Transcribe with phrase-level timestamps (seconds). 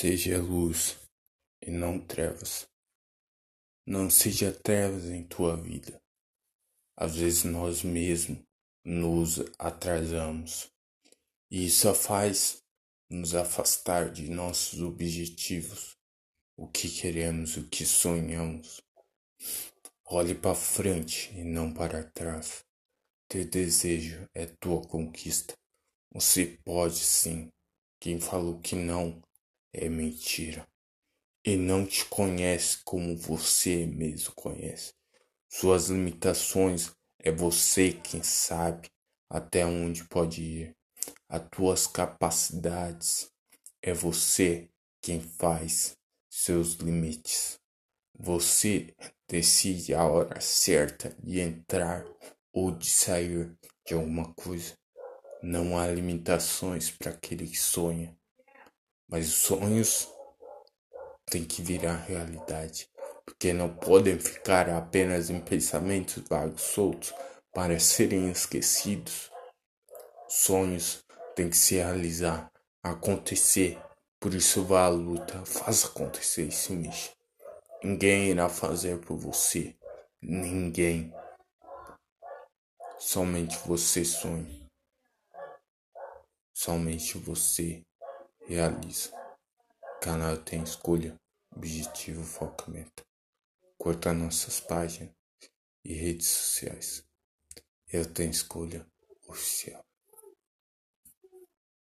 [0.00, 0.96] Seja luz
[1.60, 2.66] e não trevas.
[3.86, 6.00] Não seja trevas em tua vida.
[6.96, 8.38] Às vezes nós mesmos
[8.82, 10.72] nos atrasamos
[11.50, 12.62] e isso faz
[13.10, 15.98] nos afastar de nossos objetivos,
[16.56, 18.80] o que queremos, o que sonhamos.
[20.06, 22.64] Olhe para frente e não para trás.
[23.28, 25.52] Teu desejo é tua conquista.
[26.10, 27.52] Você pode sim.
[28.00, 29.22] Quem falou que não
[29.72, 30.66] é mentira
[31.44, 34.92] e não te conhece como você mesmo conhece.
[35.48, 38.90] Suas limitações é você quem sabe
[39.28, 40.76] até onde pode ir.
[41.28, 43.30] As tuas capacidades
[43.82, 44.68] é você
[45.00, 45.96] quem faz
[46.28, 47.58] seus limites.
[48.18, 48.94] Você
[49.26, 52.04] decide a hora certa de entrar
[52.52, 53.56] ou de sair
[53.86, 54.74] de alguma coisa.
[55.42, 58.14] Não há limitações para aquele que sonha.
[59.10, 60.08] Mas os sonhos
[61.26, 62.88] têm que virar realidade,
[63.24, 67.12] porque não podem ficar apenas em pensamentos vagos soltos
[67.52, 69.28] para serem esquecidos.
[70.28, 72.52] Sonhos têm que se realizar,
[72.84, 73.82] acontecer.
[74.20, 77.10] Por isso vá à luta, faça acontecer e se.
[77.82, 79.74] Ninguém irá fazer por você.
[80.22, 81.12] Ninguém.
[82.96, 84.60] Somente você sonha.
[86.54, 87.82] Somente você
[88.54, 89.12] realiza.
[90.02, 91.14] Canal tem escolha,
[91.54, 93.04] objetivo, foco, meta.
[93.78, 95.14] Curta nossas páginas
[95.84, 97.04] e redes sociais.
[97.86, 98.84] Eu tenho escolha
[99.28, 99.84] oficial.